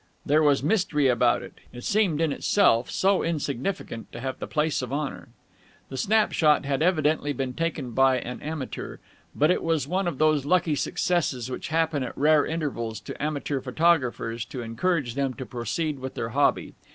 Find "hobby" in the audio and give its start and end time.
16.29-16.73